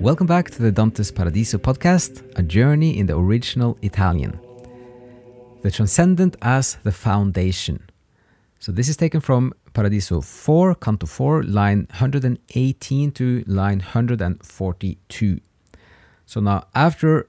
Welcome 0.00 0.26
back 0.26 0.50
to 0.52 0.62
the 0.62 0.72
Dante's 0.72 1.10
Paradiso 1.10 1.58
podcast, 1.58 2.24
a 2.34 2.42
journey 2.42 2.98
in 2.98 3.04
the 3.04 3.18
original 3.18 3.76
Italian. 3.82 4.40
The 5.60 5.70
transcendent 5.70 6.36
as 6.40 6.78
the 6.84 6.90
foundation. 6.90 7.86
So 8.60 8.72
this 8.72 8.88
is 8.88 8.96
taken 8.96 9.20
from 9.20 9.52
Paradiso 9.74 10.22
4, 10.22 10.76
Canto 10.76 11.06
4, 11.06 11.42
line 11.42 11.86
118 11.90 13.12
to 13.12 13.44
line 13.46 13.80
142. 13.80 15.40
So 16.24 16.40
now, 16.40 16.66
after 16.74 17.28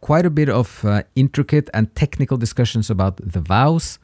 quite 0.00 0.26
a 0.26 0.30
bit 0.30 0.48
of 0.48 0.84
uh, 0.84 1.04
intricate 1.14 1.70
and 1.72 1.94
technical 1.94 2.36
discussions 2.36 2.90
about 2.90 3.18
the 3.18 3.40
vows, 3.40 4.00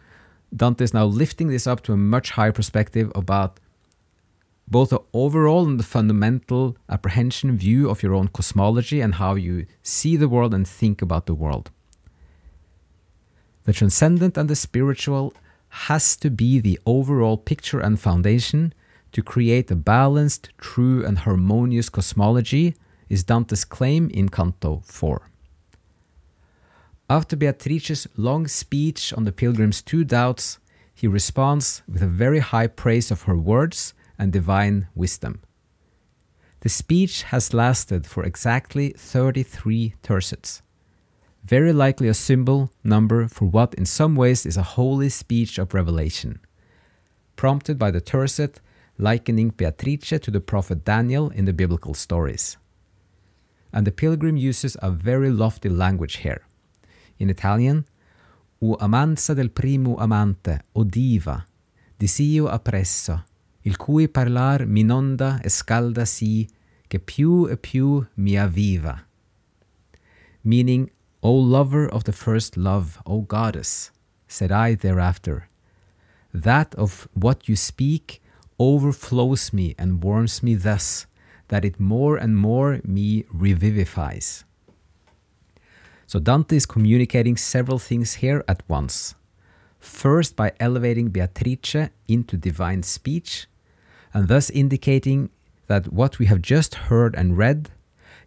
Dante 0.55 0.85
is 0.85 0.95
now 0.95 1.07
lifting 1.07 1.49
this 1.49 1.67
up 1.67 1.83
to 1.83 1.93
a 1.93 1.97
much 1.97 2.31
higher 2.31 2.53
perspective 2.53 3.11
about 3.17 3.59
both 4.69 4.91
the 4.91 5.01
overall 5.13 5.65
and 5.65 5.79
the 5.79 5.85
fundamental 5.85 6.77
apprehension 6.89 7.57
view 7.57 7.89
of 7.89 8.03
your 8.03 8.15
own 8.15 8.29
cosmology 8.29 9.01
and 9.01 9.15
how 9.15 9.35
you 9.35 9.67
see 9.83 10.17
the 10.17 10.29
world 10.29 10.53
and 10.53 10.67
think 10.67 11.01
about 11.01 11.27
the 11.27 11.35
world. 11.35 11.71
The 13.65 13.73
transcendent 13.73 14.37
and 14.37 14.49
the 14.49 14.57
spiritual 14.57 15.35
has 15.69 16.17
to 16.17 16.31
be 16.31 16.59
the 16.59 16.79
overall 16.87 17.37
picture 17.37 17.81
and 17.81 17.99
foundation 17.99 18.73
to 19.13 19.23
create 19.23 19.71
a 19.71 19.77
balanced, 19.77 20.51
true, 20.59 21.05
and 21.05 21.19
harmonious 21.19 21.89
cosmology, 21.89 22.75
is 23.09 23.25
Dante's 23.25 23.65
claim 23.65 24.11
in 24.11 24.29
Canto 24.29 24.83
4. 24.85 25.31
After 27.09 27.37
Beatrice's 27.37 28.09
long 28.17 28.49
speech 28.49 29.13
on 29.13 29.25
the 29.25 29.33
pilgrim's 29.33 29.81
two 29.81 30.03
doubts, 30.03 30.59
he 30.93 31.07
responds 31.07 31.83
with 31.89 32.03
a 32.03 32.09
very 32.09 32.41
high 32.41 32.67
praise 32.67 33.11
of 33.11 33.23
her 33.23 33.37
words 33.37 33.95
and 34.19 34.33
divine 34.33 34.89
wisdom. 34.95 35.43
The 36.61 36.69
speech 36.69 37.23
has 37.25 37.55
lasted 37.55 38.07
for 38.07 38.25
exactly 38.25 38.91
33 38.97 39.95
tercets, 40.03 40.63
very 41.45 41.73
likely 41.73 42.09
a 42.09 42.15
symbol 42.15 42.71
number 42.83 43.29
for 43.29 43.45
what 43.45 43.75
in 43.75 43.87
some 43.87 44.17
ways 44.17 44.45
is 44.45 44.57
a 44.57 44.75
holy 44.75 45.09
speech 45.09 45.59
of 45.59 45.75
revelation, 45.75 46.41
prompted 47.37 47.79
by 47.79 47.91
the 47.91 48.01
tercet 48.01 48.61
likening 48.99 49.51
Beatrice 49.51 50.19
to 50.21 50.31
the 50.31 50.41
prophet 50.41 50.85
Daniel 50.85 51.31
in 51.31 51.45
the 51.45 51.53
biblical 51.53 51.95
stories. 51.95 52.57
And 53.73 53.87
the 53.87 53.93
pilgrim 53.93 54.37
uses 54.37 54.77
a 54.81 54.91
very 54.91 55.31
lofty 55.31 55.69
language 55.69 56.17
here. 56.17 56.43
In 57.19 57.29
Italian, 57.31 57.85
U 58.61 58.77
amanza 58.81 59.35
del 59.35 59.51
primo 59.51 59.97
amante, 59.99 60.61
o 60.75 60.85
diva, 60.85 61.45
disio 61.99 62.49
appresso, 62.49 63.23
il 63.67 63.77
cui 63.77 64.09
parlar 64.09 64.65
m'inonda 64.65 65.41
e 65.43 65.49
scalda 65.49 66.05
sì 66.05 66.49
che 66.87 67.01
più 67.01 67.49
e 67.51 67.57
più 67.57 68.05
mi 68.15 68.39
avviva. 68.39 69.05
Meaning, 70.43 70.89
O 71.21 71.33
lover 71.41 71.89
of 71.93 72.05
the 72.05 72.13
first 72.13 72.57
love, 72.57 73.01
O 73.05 73.25
goddess, 73.27 73.91
said 74.29 74.53
I 74.53 74.77
thereafter, 74.77 75.49
that 76.33 76.75
of 76.77 77.09
what 77.13 77.49
you 77.49 77.57
speak 77.57 78.21
overflows 78.59 79.53
me 79.53 79.75
and 79.77 80.01
warms 80.01 80.43
me 80.43 80.55
thus, 80.55 81.07
that 81.49 81.65
it 81.65 81.81
more 81.81 82.17
and 82.17 82.37
more 82.37 82.81
me 82.85 83.25
revivifies. 83.35 84.45
So 86.07 86.21
Dante 86.21 86.55
is 86.55 86.67
communicating 86.67 87.37
several 87.37 87.81
things 87.81 88.23
here 88.23 88.45
at 88.47 88.63
once. 88.69 89.17
First, 89.81 90.37
by 90.37 90.53
elevating 90.61 91.09
Beatrice 91.09 91.91
into 92.07 92.37
divine 92.37 92.85
speech, 92.85 93.49
and 94.17 94.29
thus 94.29 94.49
indicating 94.49 95.29
that 95.67 95.93
what 95.93 96.19
we 96.19 96.25
have 96.25 96.41
just 96.41 96.75
heard 96.89 97.15
and 97.15 97.37
read 97.37 97.69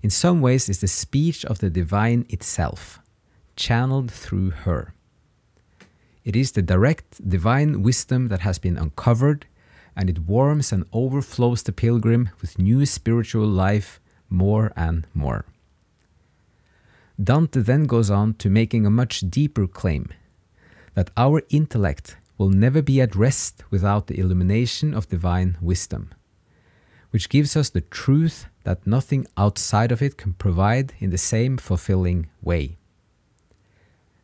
in 0.03 0.11
some 0.11 0.39
ways 0.39 0.69
is 0.69 0.81
the 0.81 0.87
speech 0.87 1.43
of 1.45 1.57
the 1.57 1.69
divine 1.71 2.27
itself, 2.29 2.99
channeled 3.55 4.11
through 4.11 4.51
her. 4.51 4.93
It 6.23 6.35
is 6.35 6.51
the 6.51 6.61
direct 6.61 7.27
divine 7.27 7.81
wisdom 7.81 8.27
that 8.27 8.41
has 8.41 8.59
been 8.59 8.77
uncovered, 8.77 9.47
and 9.95 10.11
it 10.11 10.27
warms 10.27 10.71
and 10.71 10.85
overflows 10.93 11.63
the 11.63 11.71
pilgrim 11.71 12.29
with 12.39 12.59
new 12.59 12.85
spiritual 12.85 13.47
life 13.47 13.99
more 14.29 14.71
and 14.75 15.07
more. 15.15 15.43
Dante 17.21 17.61
then 17.61 17.85
goes 17.85 18.11
on 18.11 18.35
to 18.35 18.47
making 18.51 18.85
a 18.85 18.91
much 18.91 19.21
deeper 19.21 19.65
claim 19.65 20.09
that 20.93 21.09
our 21.17 21.41
intellect 21.49 22.15
will 22.39 22.49
never 22.49 22.81
be 22.81 23.01
at 23.01 23.15
rest 23.15 23.63
without 23.69 24.07
the 24.07 24.17
illumination 24.17 24.93
of 24.93 25.09
divine 25.09 25.57
wisdom, 25.61 26.09
which 27.11 27.27
gives 27.27 27.55
us 27.57 27.69
the 27.69 27.81
truth 27.81 28.47
that 28.63 28.87
nothing 28.87 29.27
outside 29.35 29.91
of 29.91 30.01
it 30.01 30.17
can 30.17 30.33
provide 30.33 30.93
in 30.99 31.09
the 31.09 31.17
same 31.17 31.57
fulfilling 31.57 32.29
way. 32.41 32.77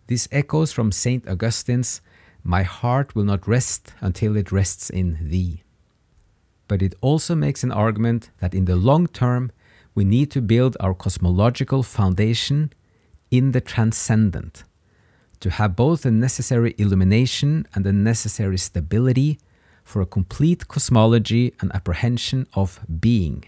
This 0.07 0.29
echoes 0.31 0.71
from 0.71 0.93
St. 0.93 1.27
Augustine's, 1.27 2.01
My 2.41 2.63
heart 2.63 3.15
will 3.15 3.25
not 3.25 3.47
rest 3.47 3.93
until 3.99 4.37
it 4.37 4.51
rests 4.51 4.89
in 4.89 5.17
thee. 5.29 5.63
But 6.69 6.81
it 6.81 6.95
also 7.01 7.35
makes 7.35 7.63
an 7.63 7.71
argument 7.71 8.29
that 8.39 8.55
in 8.55 8.63
the 8.63 8.77
long 8.77 9.07
term, 9.07 9.51
we 9.93 10.05
need 10.05 10.31
to 10.31 10.41
build 10.41 10.77
our 10.79 10.93
cosmological 10.93 11.83
foundation 11.83 12.71
in 13.29 13.51
the 13.51 13.61
transcendent 13.61 14.63
to 15.45 15.51
have 15.51 15.75
both 15.75 16.01
the 16.01 16.09
necessary 16.09 16.73
illumination 16.79 17.67
and 17.75 17.85
the 17.85 17.93
necessary 17.93 18.57
stability 18.57 19.37
for 19.83 20.01
a 20.01 20.05
complete 20.17 20.67
cosmology 20.67 21.53
and 21.61 21.71
apprehension 21.75 22.47
of 22.55 22.79
being. 22.99 23.45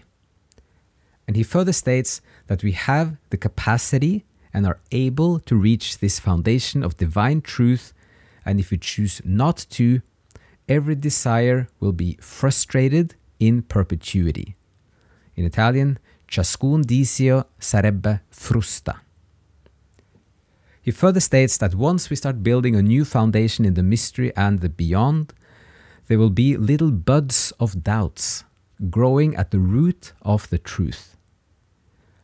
And 1.26 1.34
he 1.34 1.42
further 1.42 1.72
states 1.72 2.20
that 2.46 2.62
we 2.62 2.70
have 2.70 3.16
the 3.30 3.36
capacity 3.36 4.24
and 4.54 4.64
are 4.64 4.78
able 4.92 5.40
to 5.40 5.56
reach 5.56 5.98
this 5.98 6.20
foundation 6.20 6.84
of 6.84 6.98
divine 6.98 7.40
truth, 7.40 7.92
and 8.46 8.60
if 8.60 8.70
we 8.70 8.78
choose 8.78 9.20
not 9.24 9.66
to, 9.70 10.00
every 10.68 10.94
desire 10.94 11.66
will 11.80 11.96
be 12.04 12.16
frustrated 12.20 13.16
in 13.40 13.62
perpetuity. 13.62 14.54
In 15.34 15.44
Italian, 15.44 15.98
ciascun 16.28 16.84
disio 16.84 17.46
sarebbe 17.58 18.20
frusta. 18.30 19.00
He 20.88 20.92
further 20.92 21.20
states 21.20 21.58
that 21.58 21.74
once 21.74 22.08
we 22.08 22.16
start 22.16 22.42
building 22.42 22.74
a 22.74 22.80
new 22.80 23.04
foundation 23.04 23.66
in 23.66 23.74
the 23.74 23.82
mystery 23.82 24.34
and 24.34 24.60
the 24.60 24.70
beyond, 24.70 25.34
there 26.06 26.18
will 26.18 26.30
be 26.30 26.56
little 26.56 26.90
buds 26.90 27.52
of 27.60 27.84
doubts 27.84 28.44
growing 28.88 29.36
at 29.36 29.50
the 29.50 29.58
root 29.58 30.14
of 30.22 30.48
the 30.48 30.56
truth. 30.56 31.14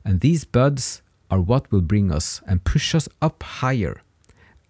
And 0.02 0.20
these 0.20 0.46
buds 0.46 1.02
are 1.30 1.42
what 1.42 1.70
will 1.70 1.82
bring 1.82 2.10
us 2.10 2.40
and 2.46 2.64
push 2.64 2.94
us 2.94 3.06
up 3.20 3.42
higher 3.42 4.00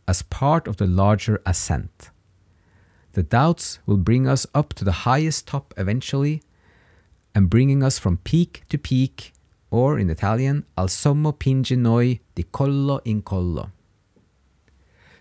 as 0.08 0.22
part 0.22 0.66
of 0.66 0.78
the 0.78 0.88
larger 0.88 1.40
ascent. 1.46 2.10
The 3.12 3.22
doubts 3.22 3.78
will 3.86 3.98
bring 3.98 4.26
us 4.26 4.44
up 4.56 4.74
to 4.74 4.84
the 4.84 5.06
highest 5.06 5.46
top 5.46 5.72
eventually 5.76 6.42
and 7.32 7.48
bringing 7.48 7.84
us 7.84 8.00
from 8.00 8.16
peak 8.16 8.64
to 8.70 8.76
peak, 8.76 9.32
or 9.70 10.00
in 10.00 10.10
Italian, 10.10 10.64
al 10.76 10.88
sommo 10.88 11.32
pinge 11.32 11.78
noi 11.78 12.18
di 12.34 12.42
collo 12.42 12.98
in 13.04 13.22
collo. 13.22 13.70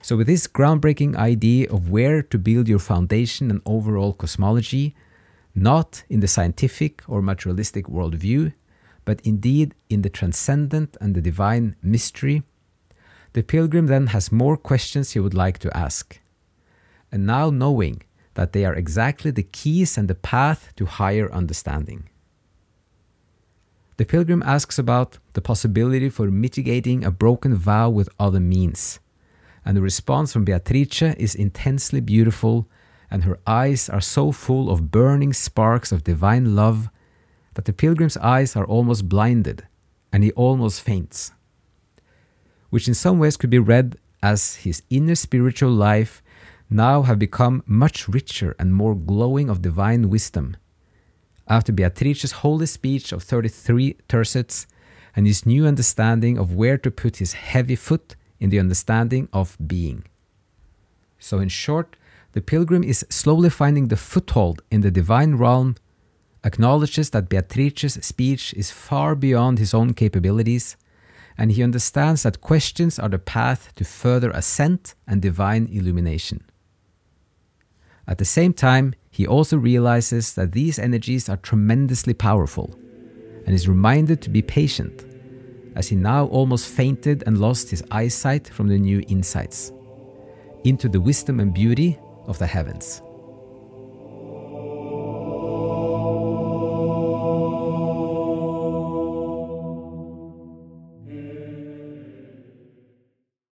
So, 0.04 0.18
with 0.18 0.28
this 0.28 0.48
groundbreaking 0.48 1.16
idea 1.16 1.72
of 1.72 1.90
where 1.90 2.22
to 2.22 2.38
build 2.38 2.68
your 2.68 2.80
foundation 2.80 3.50
and 3.50 3.62
overall 3.66 4.12
cosmology, 4.12 4.96
not 5.56 6.04
in 6.10 6.20
the 6.20 6.28
scientific 6.28 7.02
or 7.08 7.22
materialistic 7.22 7.86
worldview, 7.86 8.52
but 9.06 9.22
indeed 9.22 9.76
in 9.90 10.02
the 10.02 10.10
transcendent 10.10 10.98
and 11.00 11.16
the 11.16 11.22
divine 11.22 11.78
mystery, 11.82 12.44
the 13.32 13.44
pilgrim 13.44 13.88
then 13.88 14.08
has 14.08 14.30
more 14.30 14.58
questions 14.58 15.12
he 15.12 15.22
would 15.22 15.34
like 15.34 15.58
to 15.60 15.76
ask. 15.76 16.20
And 17.10 17.26
now 17.26 17.50
knowing 17.50 18.04
that 18.34 18.52
they 18.52 18.66
are 18.66 18.76
exactly 18.76 19.32
the 19.32 19.44
keys 19.44 19.98
and 19.98 20.10
the 20.10 20.16
path 20.16 20.74
to 20.76 20.86
higher 20.86 21.32
understanding. 21.32 22.10
The 23.96 24.06
pilgrim 24.06 24.44
asks 24.44 24.78
about 24.78 25.20
the 25.32 25.42
possibility 25.42 26.10
for 26.10 26.30
mitigating 26.30 27.06
a 27.06 27.12
broken 27.12 27.56
vow 27.56 27.90
with 27.90 28.10
other 28.20 28.42
means 28.42 29.00
and 29.66 29.78
the 29.78 29.82
response 29.82 30.34
from 30.34 30.46
Beatrice 30.46 31.16
is 31.18 31.36
intensely 31.36 32.02
beautiful, 32.02 32.68
and 33.10 33.24
her 33.24 33.40
eyes 33.46 33.90
are 33.90 34.02
so 34.02 34.32
full 34.32 34.70
of 34.70 34.92
burning 34.92 35.34
sparks 35.34 35.92
of 35.92 36.04
divine 36.04 36.56
love 36.56 36.90
that 37.54 37.66
the 37.66 37.74
pilgrim's 37.74 38.18
eyes 38.18 38.56
are 38.56 38.66
almost 38.66 39.08
blinded, 39.08 39.68
and 40.12 40.24
he 40.24 40.32
almost 40.32 40.82
faints. 40.82 41.32
Which 42.70 42.88
in 42.88 42.94
some 42.94 43.20
ways 43.20 43.38
could 43.38 43.50
be 43.50 43.60
read 43.60 43.98
as 44.22 44.56
his 44.56 44.82
inner 44.90 45.16
spiritual 45.16 45.72
life 45.72 46.24
now 46.70 47.04
have 47.04 47.20
become 47.20 47.64
much 47.66 48.08
richer 48.08 48.56
and 48.58 48.74
more 48.74 48.96
glowing 48.96 49.50
of 49.50 49.62
divine 49.62 50.10
wisdom. 50.10 50.58
After 51.48 51.72
Beatrice's 51.72 52.32
holy 52.32 52.66
speech 52.66 53.12
of 53.12 53.22
33 53.22 53.98
tercets 54.08 54.66
and 55.16 55.28
his 55.28 55.46
new 55.46 55.68
understanding 55.68 56.38
of 56.38 56.56
where 56.56 56.78
to 56.80 56.90
put 56.90 57.18
his 57.18 57.34
heavy 57.34 57.76
foot 57.76 58.16
in 58.40 58.50
the 58.50 58.60
understanding 58.60 59.30
of 59.32 59.58
being. 59.66 60.06
So, 61.20 61.40
in 61.40 61.50
short, 61.50 61.96
the 62.34 62.42
pilgrim 62.42 62.84
is 62.84 63.06
slowly 63.10 63.50
finding 63.50 63.88
the 63.88 63.96
foothold 63.96 64.62
in 64.72 64.82
the 64.82 64.92
divine 64.92 65.36
realm 65.36 65.76
acknowledges 66.44 67.12
that 67.12 67.30
Beatrice's 67.30 67.94
speech 68.06 68.54
is 68.54 68.72
far 68.72 69.16
beyond 69.16 69.60
his 69.60 69.74
own 69.74 69.94
capabilities, 69.94 70.76
and 71.38 71.52
he 71.52 71.64
understands 71.64 72.24
that 72.24 72.42
questions 72.42 73.00
are 73.00 73.10
the 73.10 73.20
path 73.20 73.74
to 73.76 73.86
further 73.86 74.30
ascent 74.32 74.94
and 75.08 75.22
divine 75.22 75.68
illumination. 75.72 76.44
At 78.08 78.18
the 78.18 78.26
same 78.26 78.54
time, 78.54 78.94
he 79.10 79.26
also 79.26 79.58
realizes 79.58 80.34
that 80.36 80.52
these 80.52 80.78
energies 80.78 81.30
are 81.30 81.38
tremendously 81.38 82.14
powerful 82.14 82.76
and 83.46 83.56
is 83.56 83.70
reminded 83.70 84.22
to 84.22 84.30
be 84.30 84.42
patient, 84.42 85.06
as 85.76 85.88
he 85.90 85.96
now 85.96 86.26
almost 86.26 86.68
fainted 86.68 87.24
and 87.26 87.38
lost 87.38 87.70
his 87.70 87.84
eyesight 87.92 88.48
from 88.48 88.68
the 88.68 88.78
new 88.78 89.04
insights 89.08 89.72
into 90.64 90.88
the 90.88 91.00
wisdom 91.00 91.40
and 91.40 91.54
beauty 91.54 92.00
of 92.28 92.38
the 92.40 92.48
heavens. 92.48 93.02